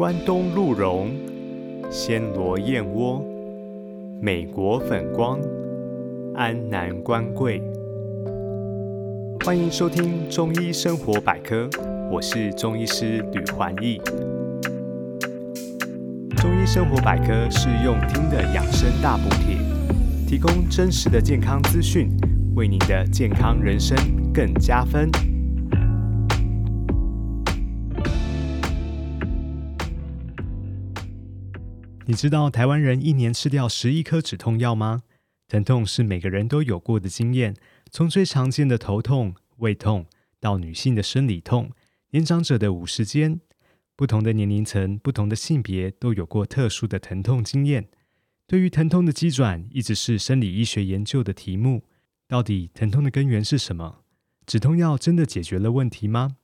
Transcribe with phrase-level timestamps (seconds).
[0.00, 1.10] 关东鹿茸、
[1.90, 3.22] 暹罗燕窝、
[4.18, 5.38] 美国粉光、
[6.34, 7.62] 安南关桂。
[9.44, 11.68] 欢迎收听中医生活百科，
[12.10, 14.00] 我是中医师吕环义。
[16.38, 19.58] 中医生活百科是用听的养生大补帖，
[20.26, 22.08] 提供真实的健康资讯，
[22.56, 23.94] 为您的健康人生
[24.32, 25.10] 更加分。
[32.10, 35.04] 你知道台湾人一年吃掉十亿颗止痛药吗？
[35.46, 37.54] 疼痛是每个人都有过的经验，
[37.88, 40.06] 从最常见的头痛、胃痛，
[40.40, 41.70] 到女性的生理痛，
[42.10, 43.40] 年长者的五十肩，
[43.94, 47.86] 不同的年龄层、不同的性别都有过特殊的疼痛经验。
[48.48, 51.84] 对于疼痛的机转，一直是生理医学研究的题目。
[52.26, 54.00] 到底疼痛的根源是什么？
[54.44, 56.34] 止痛药真的解决了问题吗？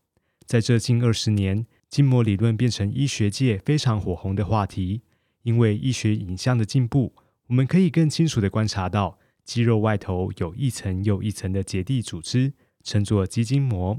[0.47, 5.03] 在这近二十年，筋膜理论变成医学界非常火红的话题。
[5.47, 7.15] 因为医学影像的进步，
[7.47, 13.97] 我们可以更清楚地观察到肌肉外头有一层又一层的结缔组织，称作肌筋膜。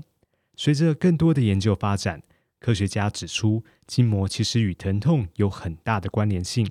[0.58, 2.22] 随着更多的研究发展，
[2.60, 6.70] 科学家指出，筋膜其实与疼痛有很大的关联性。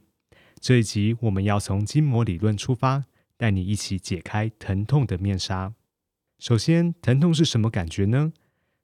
[0.61, 3.07] 这一集我们要从筋膜理论出发，
[3.39, 5.73] 带你一起解开疼痛的面纱。
[6.39, 8.35] 首先，疼痛是什么感觉呢？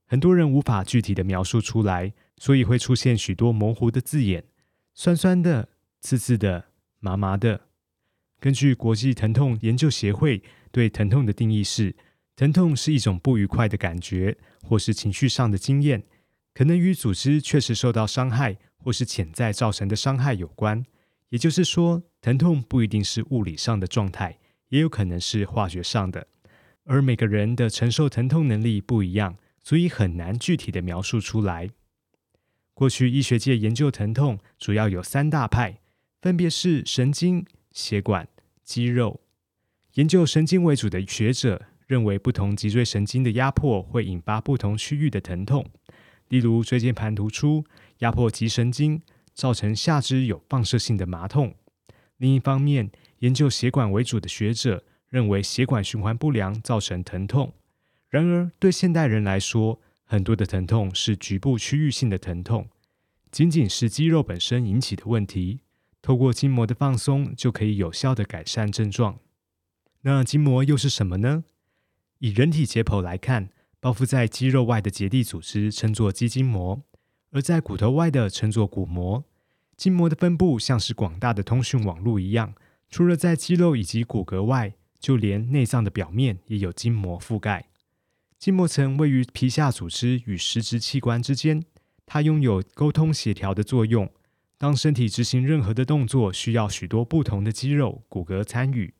[0.06, 4.44] 很多人无法具体的描述出来，所以会出现许多模糊的字眼，
[4.94, 5.68] 酸酸的。
[6.02, 6.64] 刺刺的、
[6.98, 7.68] 麻麻的。
[8.40, 11.94] 根据国际疼痛研究协会对疼痛的定义是：
[12.34, 16.02] 疼痛是一种不愉快的感觉，或是情绪上的经验，
[16.52, 20.84] 可能与组织确实受到伤害，或是潜在造成的伤害有关。
[21.28, 24.38] 也就是说，疼痛不一定是物理上的状态，
[24.70, 26.26] 也有可能是化学上的。
[26.84, 31.70] 而每个人的承受疼痛能力不一样，所以很难具体的描述出来。
[32.74, 35.78] 过去医学界研究疼痛主要有三大派。
[36.22, 38.28] 分别是神经、血管、
[38.62, 39.20] 肌肉。
[39.94, 45.66] 研究神经为主的学者认为，不同脊椎神经的压迫会引发不同区域的疼痛。
[46.28, 47.64] 例如，椎间盘突出
[47.98, 49.02] 压迫脊神经，
[49.34, 51.56] 造成下肢有放射性的麻痛。
[52.18, 57.52] 另一方面，研究血管为主的学者认为，血管循环不良造成疼痛。
[58.08, 62.68] 然而，对现代人来说，很多的疼痛是局部区域性的疼痛，
[63.32, 65.58] 仅仅是肌肉本身引起的问题。
[66.02, 69.20] 透过筋膜的放松，就可以有效的改善症状。
[70.02, 71.44] 那筋膜又是什么呢？
[72.18, 76.82] 以人体解剖来看，包覆在肌肉外的结缔组织称作肌筋膜，
[77.30, 79.24] 而在骨头外的称作骨膜。
[79.76, 82.54] 筋膜的分布像是广大的通讯网络一样，
[82.90, 87.68] 除了在肌肉以及骨骼外，就连内脏的表面也有筋膜覆盖。
[88.38, 91.64] 筋膜层位于皮下组织与实质器官之间，
[92.06, 94.10] 它拥有沟通协调的作用。
[94.62, 98.94] 当身体执行任何的动作，需要许多不同的肌肉、骨骼参与，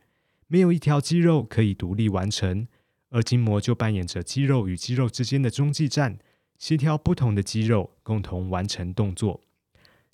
[0.48, 2.66] 没有一条肌肉可以独立完成，
[3.10, 6.18] 而筋膜就扮演着肌肉与肌肉之间的中继站，
[6.58, 9.40] 协调不同的肌肉共同完成动作。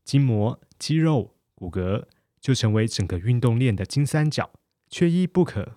[0.05, 2.05] 筋膜、肌肉、骨骼
[2.39, 4.51] 就成为整个运动链的金三角，
[4.91, 5.77] 缺一不可。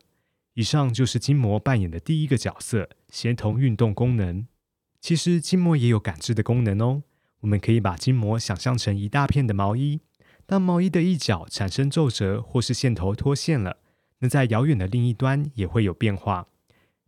[0.56, 4.46] 以上就是筋膜扮演的第一个角色——协同运动功能。
[5.00, 7.04] 其实筋膜也有感知的功能哦。
[7.42, 10.02] 我们可以把筋膜想象成一大片的毛衣，
[10.46, 13.78] 当毛衣的一角产生皱褶或是线头脱线了，
[14.20, 16.48] 那在遥远的另一端也会有变化。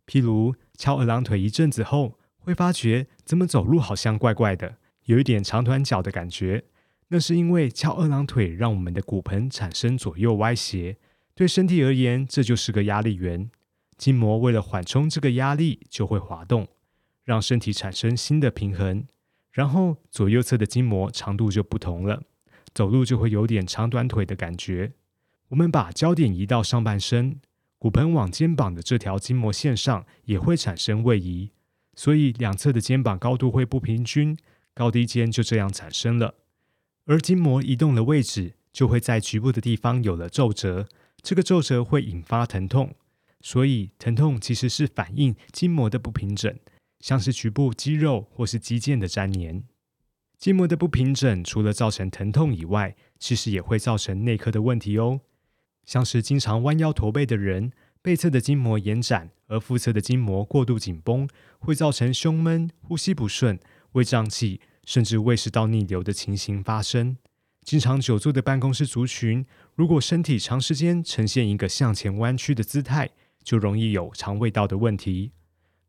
[0.06, 6.64] 譬如翘二郎腿一阵子后，会发觉怎么走路好像怪怪的，有一点长短脚的感觉。
[7.08, 10.96] 那是因为翘二郎腿让我们的骨盆产生左右歪斜，
[11.34, 13.50] 对身体而言这就是个压力源。
[13.96, 16.66] 筋膜为了缓冲这个压力，就会滑动，
[17.22, 19.06] 让身体产生新的平衡。
[19.54, 22.24] 然后左右侧的筋膜长度就不同了，
[22.74, 24.92] 走路就会有点长短腿的感觉。
[25.50, 27.40] 我们把焦点移到上半身，
[27.78, 31.52] 骨盆往肩膀的这条筋膜线上也会产生位移，
[31.94, 34.36] 所以两侧的肩膀高度会不平均，
[34.74, 36.34] 高低肩就这样产生了。
[37.06, 40.88] 而筋膜移动的位置就会在局部的地方有了皱褶，
[41.22, 42.96] 这个皱褶会引发疼痛，
[43.40, 46.52] 所以疼痛其实是反映筋膜的不平整。
[47.04, 49.62] 像是局部肌肉或是肌腱的粘连，
[50.38, 55.20] 筋膜的不平整，除了造成疼痛以外，其实也会造成内科的问题哦。
[55.84, 61.28] 像是经常弯腰驼背的人，背侧的筋膜延展，而腹侧的筋膜过度紧绷，
[61.58, 63.60] 会造成胸闷、呼吸不顺、
[63.92, 67.18] 胃胀气，甚至胃食道逆流的情形发生。
[67.60, 73.10] 经常久坐的办公室族群，如果身体长时间呈现一个向前弯曲的姿态，
[73.42, 75.32] 就容易有肠胃道的问题。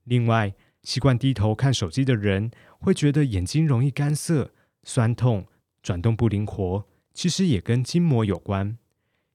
[0.04, 0.54] 另外，
[0.86, 4.54] 习惯低头看手机的人，会觉得眼睛容易干涩、
[4.84, 5.48] 酸痛、
[5.82, 8.78] 转动不灵活，其实也跟筋膜有关。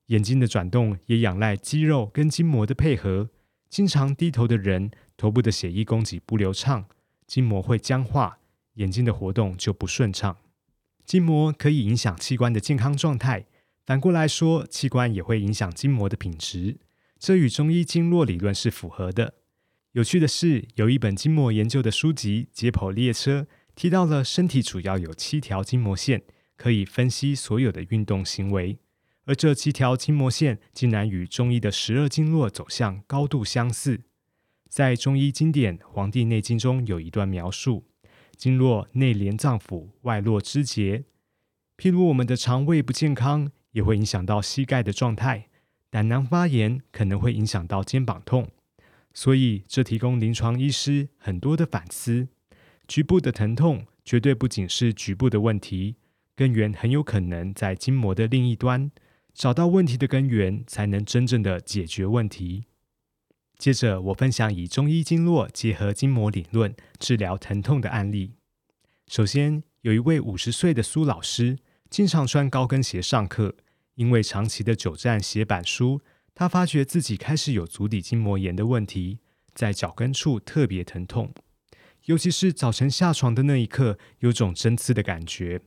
[0.07, 3.31] 眼睛的转动也仰赖肌肉跟筋膜的配合。
[3.69, 6.87] 经常低头的人，头部的血液供给不流畅，
[7.27, 8.39] 筋膜会僵化，
[8.75, 10.37] 眼睛的活动就不顺畅。
[11.05, 13.47] 筋膜可以影响器官的健康状态，
[13.85, 16.79] 反过来说，器官也会影响筋膜的品质。
[17.19, 19.35] 这与中医经络理论是符合的。
[19.93, 23.41] 有趣的是，有一本筋膜研究的书籍《解剖列车》
[23.75, 26.23] 提到了身体主要有七条筋膜线，
[26.57, 28.79] 可以分析所有的运动行为。
[29.25, 34.03] 而这七条筋膜线竟然与中医的十二经络走向高度相似。
[34.69, 37.85] 在中医经典《黄帝内经》中有一段描述：
[38.37, 41.03] 经络内连脏腑，外络肢节。
[41.77, 45.49] 譬如我们的肠胃不健康，也会影响到膝盖的状态。
[45.91, 48.49] 胆囊发炎可能会影响到肩膀痛，
[49.13, 52.29] 所以这提供临床医师很多的反思。
[52.87, 55.97] 局部的疼痛绝对不仅是局部的问题，
[56.35, 58.91] 根源很有可能在筋膜的另一端。
[59.33, 62.65] 找到问题的根源，才能真正的解决问题。
[63.57, 68.33] 接着，我分享以中医经络结合筋膜理论治疗疼痛的案例。
[69.07, 71.59] 首先，有一位五十岁的苏老师，
[71.89, 73.57] 经常穿高跟鞋上课。
[73.97, 76.01] 因为长期的久站写板书，
[76.35, 79.19] 他发觉自己开始有足底筋膜炎的问题，
[79.55, 81.33] 在脚跟处特别疼痛，
[82.07, 85.61] 尤其是早晨下床的那一刻，有种针刺的感觉。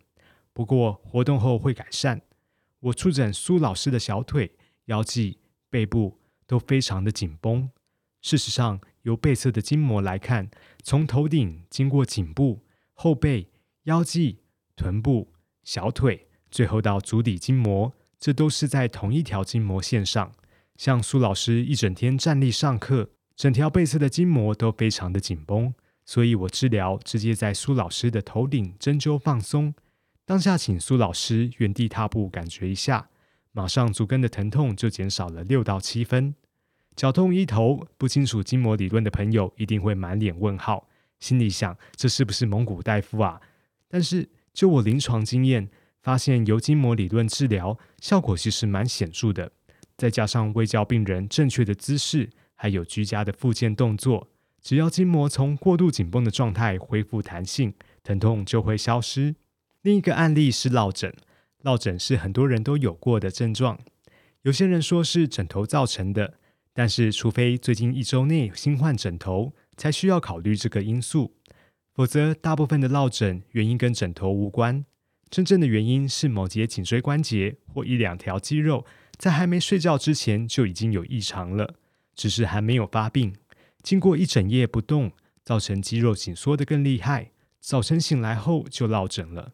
[0.52, 2.22] 不过活动后会改善。
[2.80, 4.56] 我触诊苏老师的小腿、
[4.86, 5.40] 腰际、
[5.70, 7.70] 背部都非常的紧绷。
[8.22, 10.50] 事实上，由背侧的筋膜来看，
[10.82, 13.50] 从头顶经过颈部、后背、
[13.84, 14.40] 腰际、
[14.76, 15.34] 臀部、
[15.64, 17.94] 小腿，最后到足底筋膜。
[18.20, 20.34] 这都是在同一条筋膜线上。
[20.84, 29.74] 像苏老师一整天站立上课，整条背侧的筋膜都非常的紧绷，所以我治疗直接在苏老师的头顶针灸放松。
[30.26, 33.08] 当下请苏老师原地踏步感觉一下，
[33.54, 36.36] 马上足跟的疼痛就减少了六到七分。
[36.98, 40.90] 脚痛医头，不清楚筋膜理论的朋友一定会满脸问号，
[41.22, 43.40] 心里想这是不是蒙古大夫啊？
[43.88, 45.70] 但是就我临床经验。
[46.02, 49.54] 发现由筋膜理论治疗效果其实蛮显著的，
[49.98, 54.30] 再加上未教病人正确的姿势，还有居家的复健动作，
[54.62, 57.74] 只要筋膜从过度紧绷的状态恢复弹性，
[58.04, 59.36] 疼痛就会消失。
[59.82, 61.14] 另一个案例是落枕，
[61.62, 63.80] 落枕是很多人都有过的症状，
[64.44, 66.36] 有些人说是枕头造成的，
[66.74, 71.36] 但是除非最近一周内新换枕头，才需要考虑这个因素，
[71.94, 74.86] 否则大部分的落枕原因跟枕头无关。
[75.30, 78.86] 真正的原因是某节颈椎关节或一两条肌肉
[79.24, 81.76] 在还没睡觉之前就已经有异常了，
[82.14, 83.34] 只是还没有发病。
[83.82, 85.14] 经过一整夜不动，
[85.46, 87.32] 造成肌肉紧缩的更厉害，
[87.62, 89.54] 早晨醒来后就落枕了。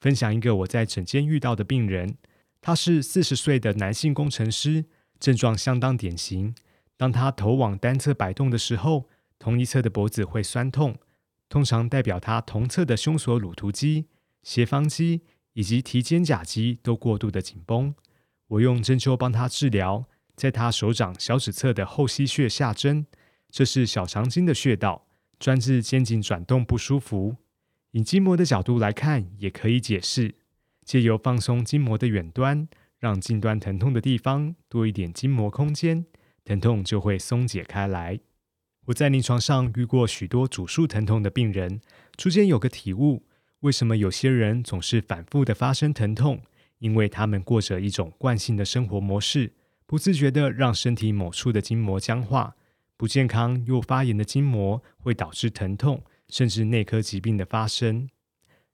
[0.00, 2.18] 分享一个我在诊间遇到的病人，
[2.60, 4.84] 他是四十岁的男性工程师，
[5.18, 6.54] 症状相当典型。
[6.96, 9.08] 当他头往单侧摆动的时候，
[9.40, 10.94] 同一侧的脖子会酸痛，
[11.48, 14.06] 通常代表他同侧的胸锁乳突肌。
[14.44, 15.22] 斜方肌
[15.54, 17.92] 以及提肩胛肌都过度的紧绷，
[18.48, 23.06] 我用针灸帮他治疗，在他手掌小指侧的后溪穴下针，
[23.50, 25.06] 这是小肠经的穴道，
[25.38, 27.36] 专治肩颈转动不舒服。
[27.90, 30.34] 以筋膜的角度来看，也可以解释，
[30.84, 32.68] 借由放松筋膜的远端，
[32.98, 36.06] 让近端疼痛的地方多一点筋膜空间，
[36.44, 38.20] 疼痛就会松解开来。
[38.86, 41.82] 我在临床上遇过许多主诉疼痛的病人，
[42.16, 43.26] 逐渐有个体悟。
[43.60, 46.40] 为什么有些人总是反复的发生疼痛？
[46.78, 49.52] 因为他们过着一种惯性的生活模式，
[49.86, 52.54] 不自觉的让身体某处的筋膜僵化。
[52.96, 58.10] 不健康又发炎的筋膜会导致疼痛，甚至内科疾病的发生。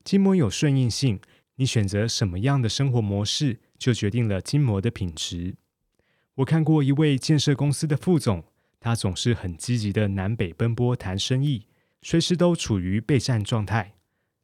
[0.03, 1.21] 筋膜有顺应性，
[1.57, 5.57] 你选择什么样的生活模式，就决定了筋膜的品质。
[6.37, 8.45] 我看过一位建设公司的副总，
[8.81, 11.67] 他总是很积极的南北奔波谈生意，
[12.01, 13.93] 随时都处于备战状态。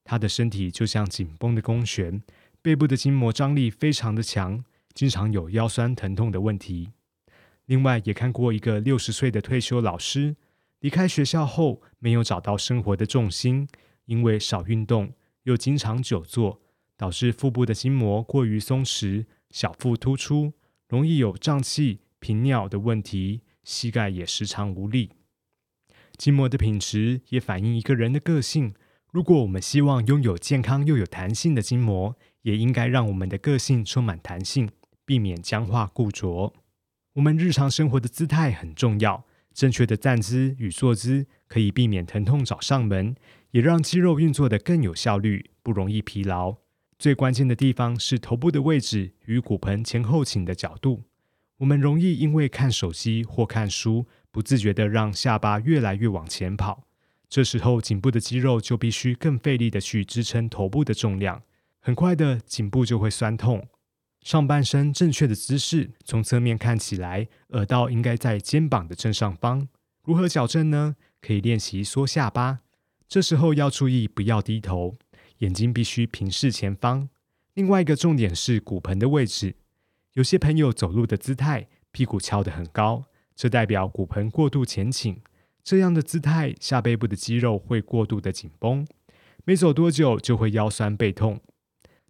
[0.04, 2.22] 他的身体就像紧绷的弓弦，
[2.62, 4.62] 背部的筋膜张力非常的强，
[4.92, 6.90] 经常有腰酸疼痛的问题。
[7.64, 10.36] 另外，也看过一个六十岁的退休老师，
[10.80, 13.66] 离开学校后没有找到生活的重心，
[14.04, 15.14] 因为少运动
[15.44, 16.60] 又经常久坐，
[16.98, 20.52] 导致腹部的筋膜过于松弛，小腹突出，
[20.88, 25.12] 容易有胀气、频尿的问题，膝盖也时常无力。
[26.18, 28.74] 筋膜的品质也反映一个人的个性。
[29.12, 34.70] 如果我们希望拥有健康又有弹性的筋膜，也应该让我们的个性充满弹性，
[35.04, 36.52] 避免僵化固着。
[37.14, 43.16] 我们日常生活的姿态很重要，正确的站姿与坐姿可以避免疼痛找上门，
[43.50, 46.58] 也让肌肉运作的更有效率，不容易疲劳。
[46.96, 51.02] 最关键的地方是头部的位置与骨盆前后倾的角度。
[51.56, 56.84] 我们容易因为看手机或看书，不自觉的让下巴越来越往前跑。
[57.30, 61.40] 这时候，颈部的肌肉就必须更费力的去支撑头部的重量，
[61.78, 63.68] 很快的颈部就会酸痛。
[64.20, 69.68] 上半身正确的姿势，从侧面看起来，耳道应该在肩膀的正上方。
[70.02, 70.96] 如何矫正呢？
[71.22, 72.58] 可以练习缩下巴，
[73.08, 74.98] 这时候要注意不要低头。
[75.38, 77.08] 眼睛必须平视前方。
[77.54, 79.54] 另外一个重点是骨盆的位置。
[80.14, 83.04] 有些朋友走路的姿态，屁股翘得很高，
[83.36, 85.22] 这代表骨盆过度前倾。
[85.62, 88.86] 这样的姿态，下背部的肌肉会过度的紧绷，
[89.44, 91.40] 没走多久就会腰酸背痛。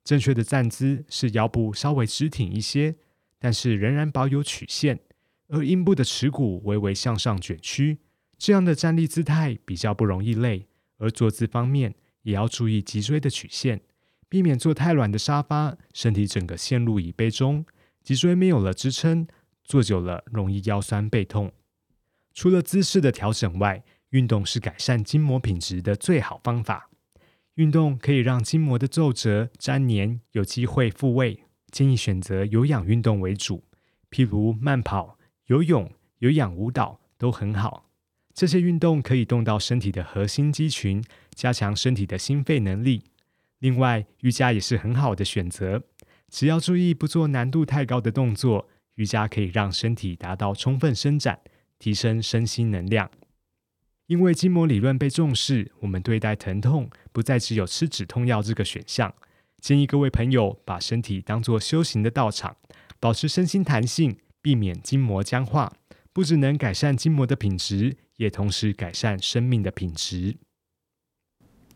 [0.03, 2.97] 正确的站姿是腰部稍微直挺一些，
[3.39, 5.01] 但是仍然保有曲线，
[5.49, 7.99] 而阴部的耻骨微微向上卷曲。
[8.39, 10.69] 这样的站立姿态比较不容易累。
[10.97, 13.81] 而坐姿方面，也要注意脊椎的曲线，
[14.29, 17.65] 避免坐太软的沙发，身体整个陷入椅背中，
[18.03, 19.27] 脊椎没有了支撑，
[19.65, 21.53] 坐久了容易腰酸背痛。
[22.33, 26.91] 除了姿势的调整外，运动是改善筋膜品质的最好方法。
[27.55, 33.65] 运动可以让筋膜的皱褶、粘连有机会复位，建议选择有氧运动为主，
[34.11, 37.91] 譬如慢跑、游泳、有氧舞蹈都很好。
[38.33, 43.05] 这些运动可以动到身体的核心肌群，加强身体的心肺能力。
[43.59, 45.83] 另外，瑜伽也是很好的选择，
[46.31, 51.41] 只要注意不做难度太高的动作，瑜伽可以让身体达到充分伸展，
[51.81, 53.11] 提升身心能量。
[54.07, 59.13] 因为筋膜理论被重视，我们对待疼痛不再只有吃止痛药这个选项。
[59.61, 62.57] 建议各位朋友把身体当作修行的道场，
[63.01, 65.73] 保持身心弹性，避免筋膜僵化，
[66.13, 67.97] 不只能改善筋膜的品质。
[68.21, 70.37] 也同时改善生命的品质。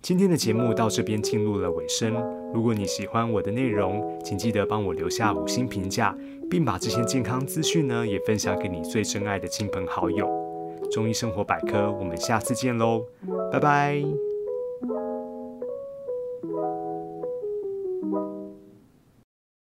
[0.02, 2.12] 今天的节目到这边进入了尾声。
[2.52, 6.14] 如果你喜欢我的内容，请记得帮我留下五星评价，
[6.50, 10.28] 并把这些健康资讯呢也分享给你最珍爱的亲朋好友。
[10.90, 13.06] 中医生活百科，我们下次见喽，
[13.50, 14.33] 拜拜。